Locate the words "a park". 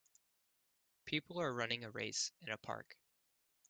2.49-2.97